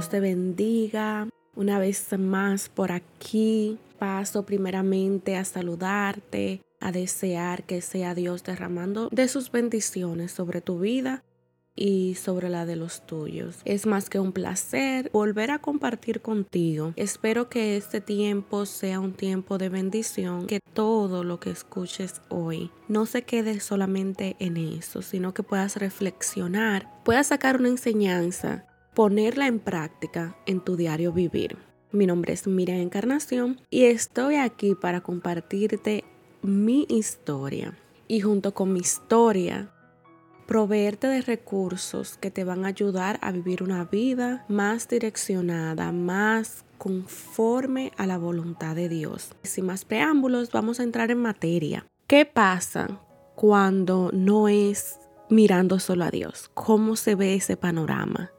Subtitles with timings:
[0.00, 1.28] Dios te bendiga.
[1.54, 9.10] Una vez más por aquí paso primeramente a saludarte, a desear que sea Dios derramando
[9.12, 11.22] de sus bendiciones sobre tu vida
[11.76, 13.60] y sobre la de los tuyos.
[13.66, 16.94] Es más que un placer volver a compartir contigo.
[16.96, 22.70] Espero que este tiempo sea un tiempo de bendición, que todo lo que escuches hoy
[22.88, 28.64] no se quede solamente en eso, sino que puedas reflexionar, puedas sacar una enseñanza,
[29.00, 31.56] ponerla en práctica en tu diario vivir.
[31.90, 36.04] Mi nombre es Miriam Encarnación y estoy aquí para compartirte
[36.42, 37.78] mi historia.
[38.08, 39.72] Y junto con mi historia,
[40.46, 46.66] proveerte de recursos que te van a ayudar a vivir una vida más direccionada, más
[46.76, 49.32] conforme a la voluntad de Dios.
[49.44, 51.86] Sin más preámbulos, vamos a entrar en materia.
[52.06, 53.00] ¿Qué pasa
[53.34, 54.98] cuando no es
[55.30, 56.50] mirando solo a Dios?
[56.52, 58.30] ¿Cómo se ve ese panorama?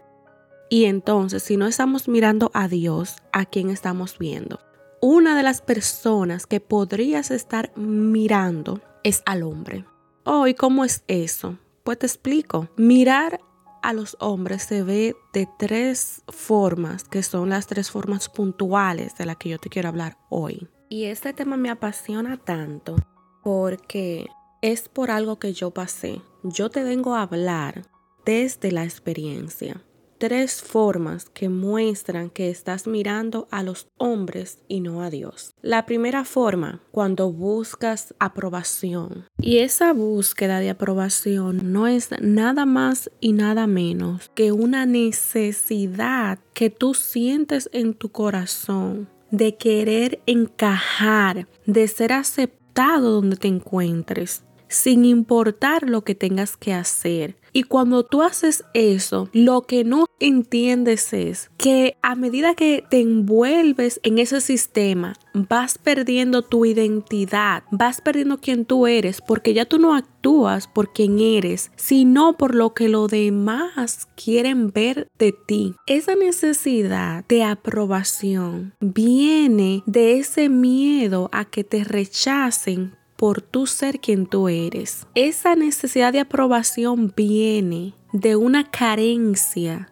[0.74, 4.62] Y entonces, si no estamos mirando a Dios, ¿a quién estamos viendo?
[5.02, 9.84] Una de las personas que podrías estar mirando es al hombre.
[10.24, 11.58] Oh, ¿y cómo es eso?
[11.84, 12.70] Pues te explico.
[12.78, 13.42] Mirar
[13.84, 19.26] a los hombres se ve de tres formas, que son las tres formas puntuales de
[19.26, 20.70] las que yo te quiero hablar hoy.
[20.88, 22.96] Y este tema me apasiona tanto
[23.44, 24.28] porque
[24.62, 26.22] es por algo que yo pasé.
[26.44, 27.82] Yo te vengo a hablar
[28.24, 29.84] desde la experiencia
[30.22, 35.56] tres formas que muestran que estás mirando a los hombres y no a Dios.
[35.64, 39.26] La primera forma, cuando buscas aprobación.
[39.40, 46.38] Y esa búsqueda de aprobación no es nada más y nada menos que una necesidad
[46.54, 54.44] que tú sientes en tu corazón de querer encajar, de ser aceptado donde te encuentres
[54.72, 57.36] sin importar lo que tengas que hacer.
[57.54, 63.02] Y cuando tú haces eso, lo que no entiendes es que a medida que te
[63.02, 69.66] envuelves en ese sistema, vas perdiendo tu identidad, vas perdiendo quién tú eres, porque ya
[69.66, 75.34] tú no actúas por quién eres, sino por lo que los demás quieren ver de
[75.48, 75.76] ti.
[75.88, 84.00] Esa necesidad de aprobación viene de ese miedo a que te rechacen por tú ser
[84.00, 85.06] quien tú eres.
[85.14, 89.91] Esa necesidad de aprobación viene de una carencia,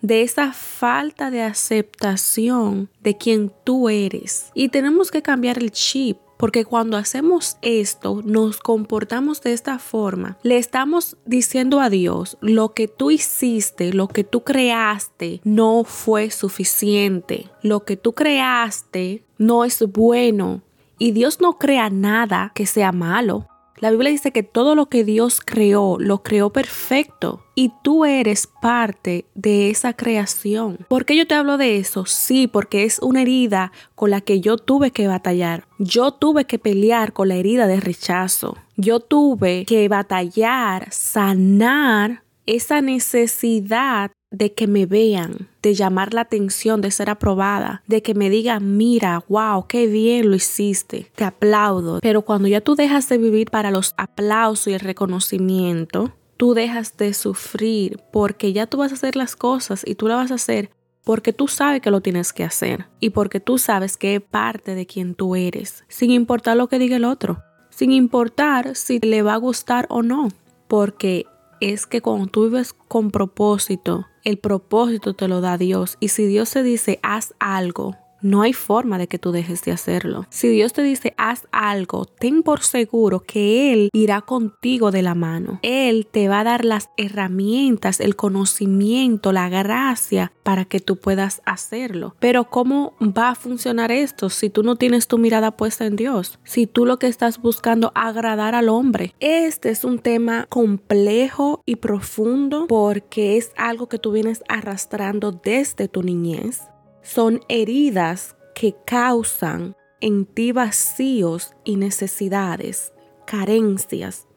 [0.00, 4.50] de esa falta de aceptación de quien tú eres.
[4.54, 6.18] Y tenemos que cambiar el chip.
[6.38, 10.38] Porque cuando hacemos esto, nos comportamos de esta forma.
[10.44, 16.30] Le estamos diciendo a Dios, lo que tú hiciste, lo que tú creaste, no fue
[16.30, 17.50] suficiente.
[17.60, 20.62] Lo que tú creaste no es bueno.
[20.96, 23.48] Y Dios no crea nada que sea malo.
[23.80, 27.44] La Biblia dice que todo lo que Dios creó, lo creó perfecto.
[27.54, 30.86] Y tú eres parte de esa creación.
[30.88, 32.06] ¿Por qué yo te hablo de eso?
[32.06, 35.66] Sí, porque es una herida con la que yo tuve que batallar.
[35.78, 38.56] Yo tuve que pelear con la herida de rechazo.
[38.76, 46.80] Yo tuve que batallar, sanar esa necesidad de que me vean, de llamar la atención,
[46.80, 51.98] de ser aprobada, de que me digan, mira, wow, qué bien lo hiciste, te aplaudo.
[52.00, 56.96] Pero cuando ya tú dejas de vivir para los aplausos y el reconocimiento, tú dejas
[56.96, 60.36] de sufrir porque ya tú vas a hacer las cosas y tú la vas a
[60.36, 60.70] hacer
[61.04, 64.74] porque tú sabes que lo tienes que hacer y porque tú sabes que es parte
[64.74, 69.22] de quien tú eres, sin importar lo que diga el otro, sin importar si le
[69.22, 70.28] va a gustar o no,
[70.66, 71.24] porque
[71.60, 75.96] es que cuando tú vives con propósito, el propósito te lo da Dios.
[76.00, 79.72] Y si Dios te dice, haz algo, no hay forma de que tú dejes de
[79.72, 80.26] hacerlo.
[80.30, 85.14] Si Dios te dice haz algo, ten por seguro que Él irá contigo de la
[85.14, 85.60] mano.
[85.62, 91.42] Él te va a dar las herramientas, el conocimiento, la gracia para que tú puedas
[91.44, 92.14] hacerlo.
[92.18, 96.38] Pero ¿cómo va a funcionar esto si tú no tienes tu mirada puesta en Dios?
[96.44, 99.14] Si tú lo que estás buscando agradar al hombre.
[99.20, 105.88] Este es un tema complejo y profundo porque es algo que tú vienes arrastrando desde
[105.88, 106.62] tu niñez
[107.08, 112.92] son heridas que causan en ti vacíos y necesidades,
[113.26, 114.28] carencias,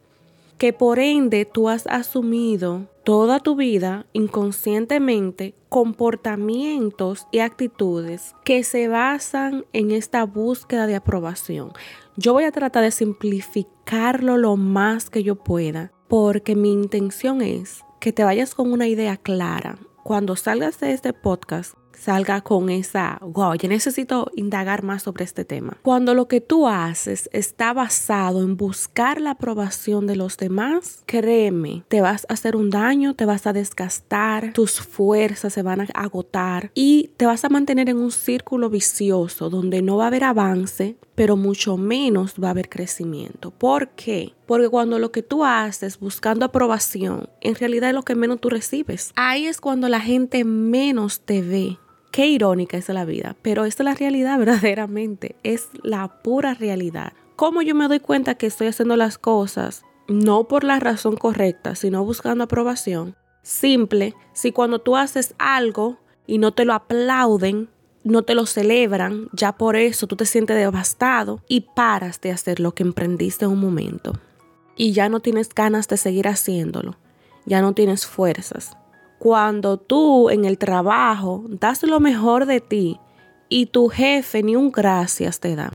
[0.57, 8.87] que por ende tú has asumido toda tu vida inconscientemente comportamientos y actitudes que se
[8.87, 11.73] basan en esta búsqueda de aprobación.
[12.15, 17.83] Yo voy a tratar de simplificarlo lo más que yo pueda porque mi intención es
[17.99, 23.19] que te vayas con una idea clara cuando salgas de este podcast salga con esa,
[23.21, 25.77] wow, yo necesito indagar más sobre este tema.
[25.81, 31.83] Cuando lo que tú haces está basado en buscar la aprobación de los demás, créeme,
[31.87, 35.87] te vas a hacer un daño, te vas a desgastar, tus fuerzas se van a
[35.93, 40.23] agotar y te vas a mantener en un círculo vicioso donde no va a haber
[40.23, 43.51] avance, pero mucho menos va a haber crecimiento.
[43.51, 44.33] ¿Por qué?
[44.45, 48.49] Porque cuando lo que tú haces buscando aprobación, en realidad es lo que menos tú
[48.49, 49.11] recibes.
[49.15, 51.77] Ahí es cuando la gente menos te ve.
[52.11, 57.13] Qué irónica es la vida, pero esta es la realidad verdaderamente, es la pura realidad.
[57.35, 61.75] ¿Cómo yo me doy cuenta que estoy haciendo las cosas no por la razón correcta,
[61.75, 63.15] sino buscando aprobación?
[63.43, 65.97] Simple, si cuando tú haces algo
[66.27, 67.69] y no te lo aplauden,
[68.03, 72.59] no te lo celebran, ya por eso tú te sientes devastado y paras de hacer
[72.59, 74.13] lo que emprendiste en un momento.
[74.75, 76.97] Y ya no tienes ganas de seguir haciéndolo,
[77.45, 78.75] ya no tienes fuerzas
[79.21, 82.99] cuando tú en el trabajo das lo mejor de ti
[83.49, 85.71] y tu jefe ni un gracias te da.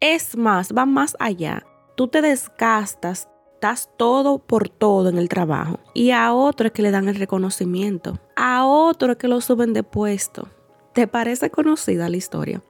[0.00, 1.66] Es más, va más allá.
[1.96, 3.28] Tú te desgastas,
[3.60, 7.16] das todo por todo en el trabajo y a otro es que le dan el
[7.16, 10.48] reconocimiento, a otro es que lo suben de puesto.
[10.98, 12.60] ¿Te parece conocida la historia?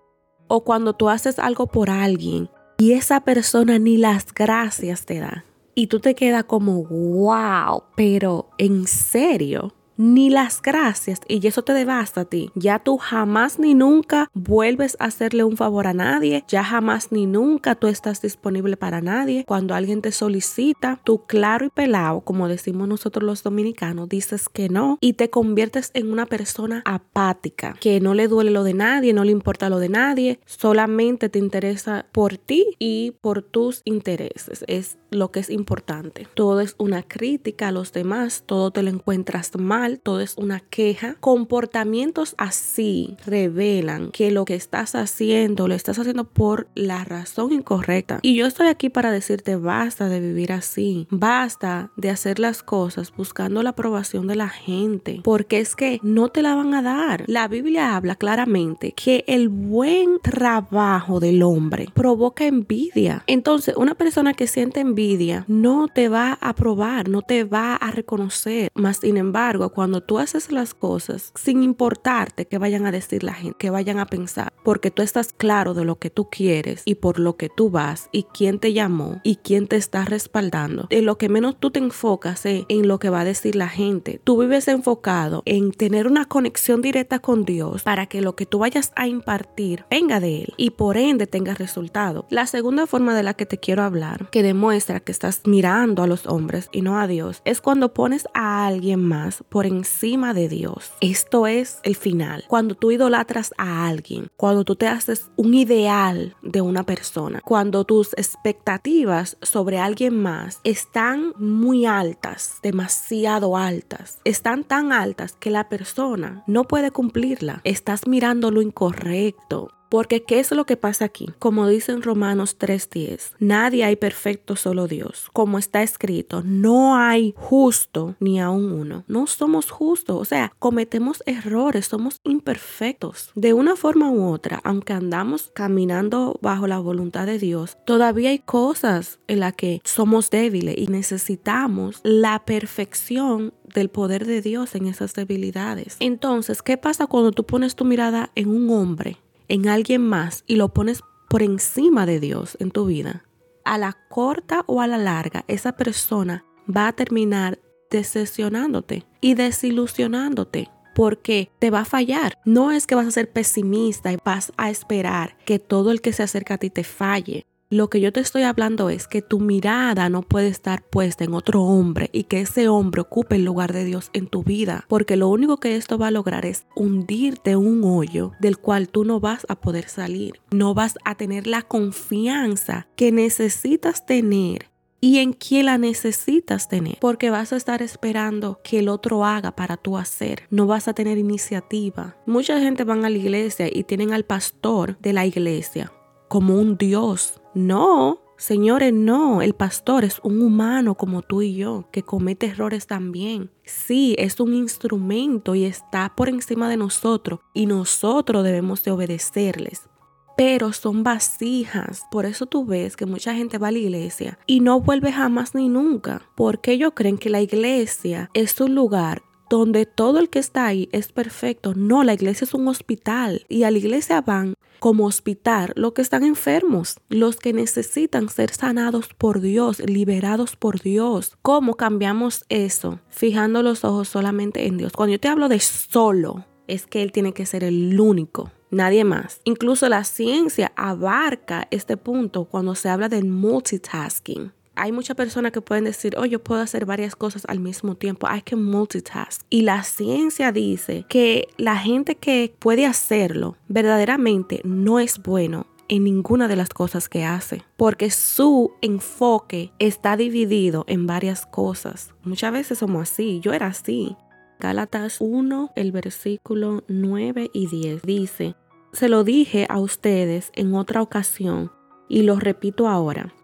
[0.49, 5.47] O cuando tú haces algo por alguien y esa persona ni las gracias te da.
[5.75, 9.73] Y tú te quedas como, wow, pero ¿en serio?
[9.99, 12.50] Ni las gracias y eso te devasta a ti.
[12.55, 17.27] Ya tú jamás ni nunca vuelves a hacerle un favor a nadie, ya jamás ni
[17.27, 19.45] nunca tú estás disponible para nadie.
[19.47, 24.69] Cuando alguien te solicita, tú claro y pelado, como decimos nosotros los dominicanos, dices que
[24.69, 29.12] no y te conviertes en una persona apática, que no le duele lo de nadie,
[29.12, 34.65] no le importa lo de nadie, solamente te interesa por ti y por tus intereses.
[34.69, 36.29] Es lo que es importante.
[36.35, 40.61] Todo es una crítica a los demás, todo te lo encuentras mal todo es una
[40.61, 41.17] queja.
[41.20, 48.19] Comportamientos así revelan que lo que estás haciendo lo estás haciendo por la razón incorrecta.
[48.20, 53.12] Y yo estoy aquí para decirte basta de vivir así, basta de hacer las cosas
[53.17, 57.25] buscando la aprobación de la gente, porque es que no te la van a dar.
[57.26, 63.23] La Biblia habla claramente que el buen trabajo del hombre provoca envidia.
[63.26, 67.90] Entonces, una persona que siente envidia no te va a aprobar, no te va a
[67.90, 68.70] reconocer.
[68.75, 73.33] Más sin embargo, cuando tú haces las cosas sin importarte que vayan a decir la
[73.33, 76.97] gente, que vayan a pensar, porque tú estás claro de lo que tú quieres y
[76.97, 81.07] por lo que tú vas y quién te llamó y quién te está respaldando, en
[81.07, 84.21] lo que menos tú te enfocas es en lo que va a decir la gente.
[84.25, 88.59] Tú vives enfocado en tener una conexión directa con Dios para que lo que tú
[88.59, 92.27] vayas a impartir venga de Él y por ende tenga resultado.
[92.31, 96.09] La segunda forma de la que te quiero hablar, que demuestra que estás mirando a
[96.09, 100.49] los hombres y no a Dios, es cuando pones a alguien más por encima de
[100.49, 100.93] Dios.
[101.00, 102.44] Esto es el final.
[102.49, 107.85] Cuando tú idolatras a alguien, cuando tú te haces un ideal de una persona, cuando
[107.85, 115.69] tus expectativas sobre alguien más están muy altas, demasiado altas, están tan altas que la
[115.69, 117.61] persona no puede cumplirla.
[117.64, 119.78] Estás mirando lo incorrecto.
[119.88, 121.31] Porque ¿qué es lo que pasa aquí?
[121.38, 125.29] Como dice en Romanos 3:10, nadie hay perfecto, solo Dios.
[125.32, 129.05] Como está escrito, no hay justo ni aún uno.
[129.08, 133.31] No somos justos, o sea, cometemos errores, somos imperfectos.
[133.35, 138.38] De una forma u otra, aunque andamos caminando bajo la voluntad de Dios, todavía hay
[138.38, 144.87] cosas en las que somos débiles y necesitamos la perfección del poder de Dios en
[144.87, 145.96] esas debilidades.
[146.00, 149.19] Entonces, ¿qué pasa cuando tú pones tu mirada en un hombre?
[149.49, 153.25] En alguien más y lo pones por encima de Dios en tu vida,
[153.64, 157.59] a la corta o a la larga, esa persona va a terminar
[157.90, 162.38] decepcionándote y desilusionándote porque te va a fallar.
[162.45, 166.12] No es que vas a ser pesimista y vas a esperar que todo el que
[166.12, 167.47] se acerca a ti te falle.
[167.71, 171.35] Lo que yo te estoy hablando es que tu mirada no puede estar puesta en
[171.35, 175.19] otro hombre y que ese hombre ocupe el lugar de Dios en tu vida, porque
[175.19, 179.21] lo único que esto va a lograr es hundirte un hoyo del cual tú no
[179.21, 180.41] vas a poder salir.
[180.51, 184.71] No vas a tener la confianza que necesitas tener
[185.03, 189.55] y en quién la necesitas tener, porque vas a estar esperando que el otro haga
[189.55, 192.17] para tú hacer, no vas a tener iniciativa.
[192.25, 195.93] Mucha gente van a la iglesia y tienen al pastor de la iglesia
[196.29, 197.41] como un Dios.
[197.59, 199.43] No, señores, no.
[199.43, 203.50] El pastor es un humano como tú y yo, que comete errores también.
[203.65, 209.88] Sí, es un instrumento y está por encima de nosotros y nosotros debemos de obedecerles.
[210.37, 212.05] Pero son vasijas.
[212.12, 215.57] Por eso tú ves que mucha gente va a la iglesia y no vuelve jamás
[215.57, 216.23] ni nunca.
[216.37, 220.88] Porque ellos creen que la iglesia es un lugar donde todo el que está ahí
[220.93, 221.75] es perfecto.
[221.75, 226.02] No, la iglesia es un hospital y a la iglesia van como hospital los que
[226.02, 231.37] están enfermos, los que necesitan ser sanados por Dios, liberados por Dios.
[231.42, 233.00] ¿Cómo cambiamos eso?
[233.08, 234.92] Fijando los ojos solamente en Dios.
[234.92, 238.50] Cuando yo te hablo de solo, es que Él tiene que ser el único.
[238.70, 239.40] Nadie más.
[239.44, 245.61] Incluso la ciencia abarca este punto cuando se habla del multitasking hay muchas personas que
[245.61, 248.28] pueden decir, oh, yo puedo hacer varias cosas al mismo tiempo.
[248.28, 249.42] Hay que multitask.
[249.50, 256.04] Y la ciencia dice que la gente que puede hacerlo verdaderamente no es bueno en
[256.04, 262.14] ninguna de las cosas que hace, porque su enfoque está dividido en varias cosas.
[262.23, 264.16] Muchas veces somos así, yo era así.
[264.61, 268.54] Gálatas 1, el versículo 9 y 10 dice,
[268.92, 271.73] se lo dije a ustedes en otra ocasión
[272.08, 273.35] y lo repito ahora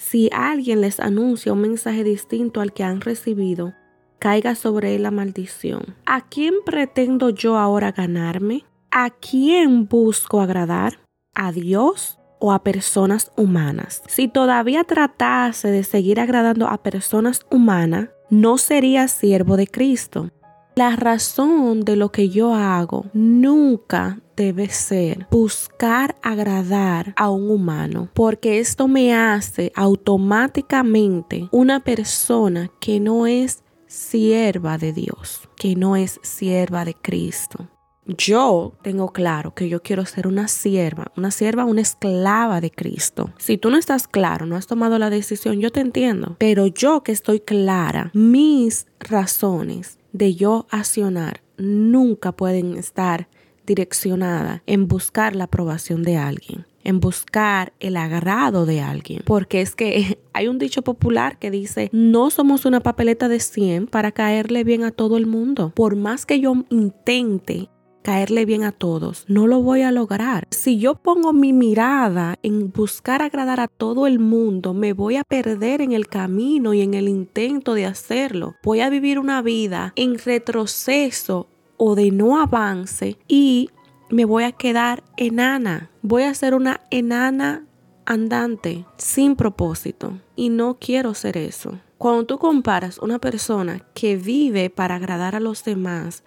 [0.00, 3.74] si alguien les anuncia un mensaje distinto al que han recibido,
[4.18, 5.94] caiga sobre él la maldición.
[6.06, 8.64] ¿A quién pretendo yo ahora ganarme?
[8.90, 11.00] ¿A quién busco agradar?
[11.34, 14.02] ¿A Dios o a personas humanas?
[14.08, 20.30] Si todavía tratase de seguir agradando a personas humanas, no sería siervo de Cristo.
[20.76, 28.08] La razón de lo que yo hago nunca debe ser buscar agradar a un humano,
[28.14, 35.94] porque esto me hace automáticamente una persona que no es sierva de Dios, que no
[35.94, 37.68] es sierva de Cristo.
[38.06, 43.34] Yo tengo claro que yo quiero ser una sierva, una sierva, una esclava de Cristo.
[43.36, 46.36] Si tú no estás claro, no has tomado la decisión, yo te entiendo.
[46.38, 53.28] Pero yo que estoy clara, mis razones de yo accionar nunca pueden estar
[53.66, 59.22] direccionadas en buscar la aprobación de alguien en buscar el agrado de alguien.
[59.24, 63.86] Porque es que hay un dicho popular que dice, no somos una papeleta de 100
[63.86, 65.72] para caerle bien a todo el mundo.
[65.74, 67.68] Por más que yo intente
[68.02, 69.24] caerle bien a todos.
[69.28, 70.46] No lo voy a lograr.
[70.50, 75.24] Si yo pongo mi mirada en buscar agradar a todo el mundo, me voy a
[75.24, 78.56] perder en el camino y en el intento de hacerlo.
[78.62, 81.48] Voy a vivir una vida en retroceso
[81.82, 83.70] o de no avance y
[84.10, 85.90] me voy a quedar enana.
[86.02, 87.66] Voy a ser una enana
[88.04, 91.78] andante sin propósito y no quiero ser eso.
[91.96, 96.22] Cuando tú comparas una persona que vive para agradar a los demás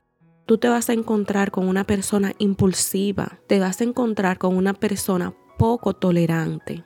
[0.46, 4.74] tú te vas a encontrar con una persona impulsiva, te vas a encontrar con una
[4.74, 6.84] persona poco tolerante.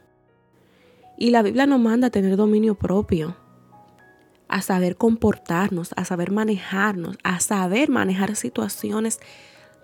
[1.18, 3.36] Y la Biblia nos manda tener dominio propio,
[4.50, 9.20] a saber comportarnos, a saber manejarnos, a saber manejar situaciones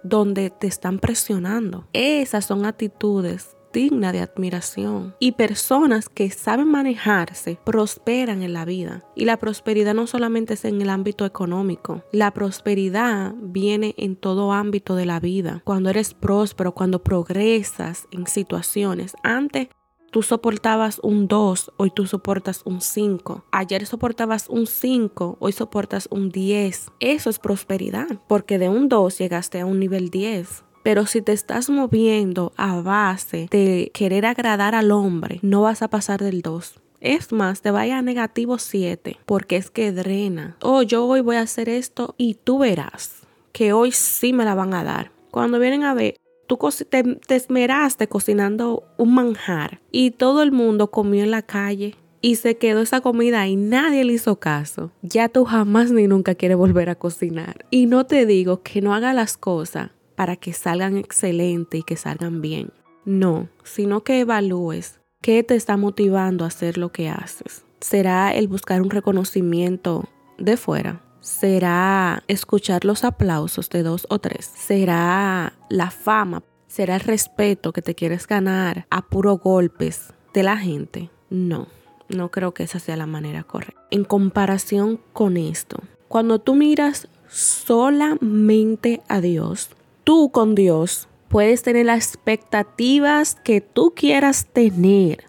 [0.03, 1.87] donde te están presionando.
[1.93, 5.15] Esas son actitudes digna de admiración.
[5.19, 9.03] Y personas que saben manejarse prosperan en la vida.
[9.15, 14.53] Y la prosperidad no solamente es en el ámbito económico, la prosperidad viene en todo
[14.53, 15.61] ámbito de la vida.
[15.65, 19.15] Cuando eres próspero, cuando progresas en situaciones.
[19.23, 19.67] Antes
[20.13, 23.45] tú soportabas un 2, hoy tú soportas un 5.
[23.51, 26.91] Ayer soportabas un 5, hoy soportas un 10.
[26.99, 30.65] Eso es prosperidad, porque de un 2 llegaste a un nivel 10.
[30.83, 35.87] Pero si te estás moviendo a base de querer agradar al hombre, no vas a
[35.87, 36.75] pasar del 2.
[36.99, 40.57] Es más, te vaya a negativo 7 porque es que drena.
[40.61, 44.53] Oh, yo hoy voy a hacer esto y tú verás que hoy sí me la
[44.53, 45.11] van a dar.
[45.31, 46.57] Cuando vienen a ver, tú
[46.89, 52.37] te, te esmeraste cocinando un manjar y todo el mundo comió en la calle y
[52.37, 56.57] se quedó esa comida y nadie le hizo caso, ya tú jamás ni nunca quieres
[56.57, 57.65] volver a cocinar.
[57.69, 61.97] Y no te digo que no haga las cosas para que salgan excelentes y que
[61.97, 62.71] salgan bien.
[63.03, 67.65] No, sino que evalúes qué te está motivando a hacer lo que haces.
[67.81, 70.05] ¿Será el buscar un reconocimiento
[70.37, 71.03] de fuera?
[71.23, 74.45] ¿Será escuchar los aplausos de dos o tres?
[74.45, 76.43] ¿Será la fama?
[76.67, 81.11] ¿Será el respeto que te quieres ganar a puro golpes de la gente?
[81.29, 81.67] No,
[82.09, 83.81] no creo que esa sea la manera correcta.
[83.89, 85.77] En comparación con esto,
[86.09, 89.69] cuando tú miras solamente a Dios,
[90.03, 95.23] tú con Dios puedes tener las expectativas que tú quieras tener,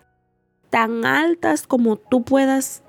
[0.70, 2.83] tan altas como tú puedas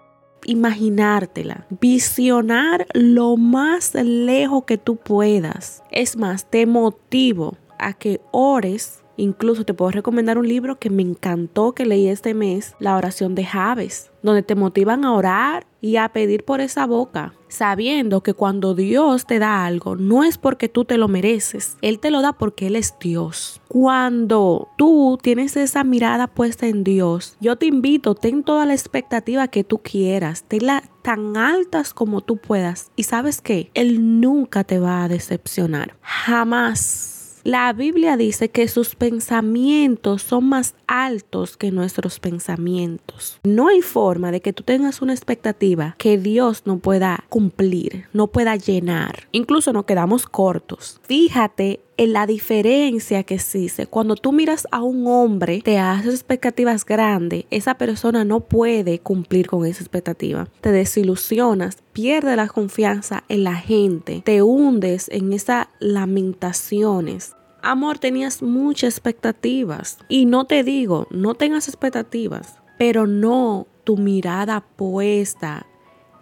[0.45, 5.83] imaginártela, visionar lo más lejos que tú puedas.
[5.91, 9.01] Es más, te motivo a que ores.
[9.17, 13.33] Incluso te puedo recomendar un libro que me encantó que leí este mes, La oración
[13.33, 17.33] de Javes, donde te motivan a orar y a pedir por esa boca.
[17.55, 21.99] Sabiendo que cuando Dios te da algo, no es porque tú te lo mereces, Él
[21.99, 23.61] te lo da porque Él es Dios.
[23.67, 29.47] Cuando tú tienes esa mirada puesta en Dios, yo te invito, ten toda la expectativa
[29.47, 32.91] que tú quieras, tenla tan altas como tú puedas.
[32.95, 37.14] Y sabes qué, Él nunca te va a decepcionar, jamás.
[37.45, 43.39] La Biblia dice que sus pensamientos son más altos que nuestros pensamientos.
[43.43, 48.25] No hay forma de que tú tengas una expectativa que Dios no pueda cumplir, no
[48.25, 49.27] pueda llenar.
[49.31, 50.99] Incluso nos quedamos cortos.
[51.03, 53.87] Fíjate en la diferencia que existe.
[53.87, 59.47] Cuando tú miras a un hombre, te haces expectativas grandes, esa persona no puede cumplir
[59.47, 60.47] con esa expectativa.
[60.61, 67.35] Te desilusionas, pierdes la confianza en la gente, te hundes en esas lamentaciones.
[67.61, 69.97] Amor, tenías muchas expectativas.
[70.07, 75.65] Y no te digo, no tengas expectativas, pero no tu mirada puesta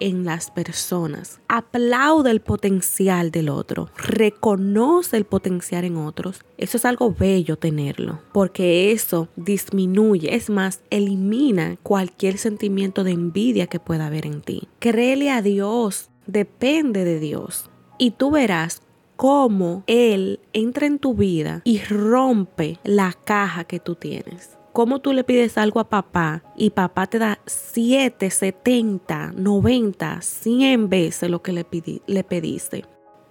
[0.00, 1.40] en las personas.
[1.48, 3.90] Aplaude el potencial del otro.
[3.96, 6.44] Reconoce el potencial en otros.
[6.58, 13.66] Eso es algo bello tenerlo, porque eso disminuye, es más, elimina cualquier sentimiento de envidia
[13.66, 14.68] que pueda haber en ti.
[14.78, 17.70] Créele a Dios, depende de Dios.
[17.98, 18.82] Y tú verás
[19.16, 24.58] cómo Él entra en tu vida y rompe la caja que tú tienes.
[24.74, 30.88] Cómo tú le pides algo a papá y papá te da 7, 70, 90, 100
[30.88, 31.64] veces lo que le,
[32.08, 32.84] le pediste.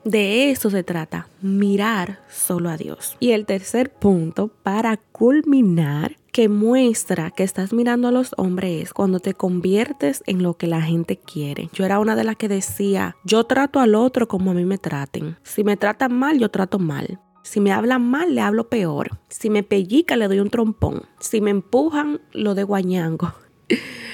[0.06, 3.18] De eso se trata, mirar solo a Dios.
[3.20, 8.94] Y el tercer punto, para culminar, que muestra que estás mirando a los hombres es
[8.94, 11.70] cuando te conviertes en lo que la gente quiere.
[11.74, 14.78] Yo era una de las que decía, yo trato al otro como a mí me
[14.78, 15.36] traten.
[15.44, 17.20] Si me tratan mal, yo trato mal.
[17.44, 19.20] Si me hablan mal, le hablo peor.
[19.28, 21.04] Si me pellica, le doy un trompón.
[21.20, 23.34] Si me empujan, lo de guañango.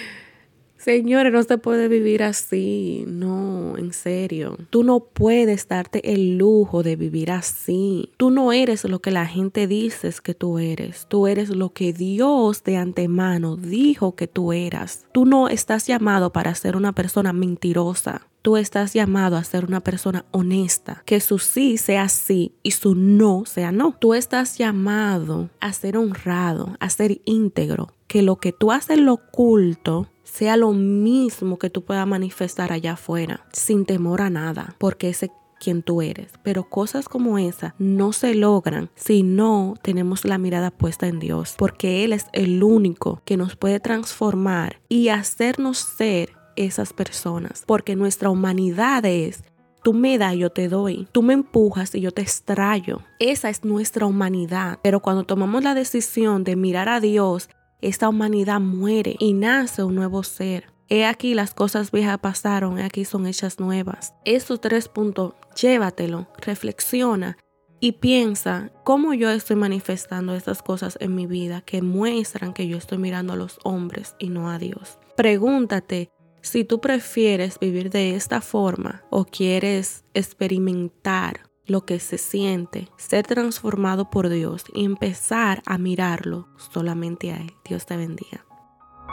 [0.80, 3.04] Señores, no se puede vivir así.
[3.06, 4.58] No, en serio.
[4.70, 8.14] Tú no puedes darte el lujo de vivir así.
[8.16, 11.06] Tú no eres lo que la gente dice que tú eres.
[11.10, 15.06] Tú eres lo que Dios de antemano dijo que tú eras.
[15.12, 18.28] Tú no estás llamado para ser una persona mentirosa.
[18.42, 22.96] Tú estás llamado a ser una persona honesta, que su sí sea sí y su
[22.96, 23.98] no sea no.
[24.00, 29.06] Tú estás llamado a ser honrado, a ser íntegro, que lo que tú haces en
[29.06, 34.76] lo oculto sea lo mismo que tú puedas manifestar allá afuera, sin temor a nada,
[34.80, 36.32] porque ese quien tú eres.
[36.42, 41.56] Pero cosas como esa no se logran si no tenemos la mirada puesta en Dios,
[41.58, 47.96] porque Él es el único que nos puede transformar y hacernos ser esas personas, porque
[47.96, 49.44] nuestra humanidad es
[49.82, 51.08] Tú me das yo te doy.
[51.14, 53.00] Tú me empujas y yo te extrayo.
[53.18, 54.78] Esa es nuestra humanidad.
[54.84, 57.50] Pero cuando tomamos la decisión de mirar a Dios
[57.82, 60.72] esta humanidad muere y nace un nuevo ser.
[60.88, 64.14] He aquí las cosas viejas pasaron, he aquí son hechas nuevas.
[64.26, 67.38] Estos tres puntos, llévatelo, reflexiona
[67.80, 72.78] y piensa cómo yo estoy manifestando estas cosas en mi vida que muestran que yo
[72.78, 74.98] estoy mirando a los hombres y no a Dios.
[75.16, 76.12] Pregúntate
[76.42, 83.26] si tú prefieres vivir de esta forma o quieres experimentar lo que se siente, ser
[83.26, 87.54] transformado por Dios y empezar a mirarlo solamente a Él.
[87.64, 88.49] Dios te bendiga.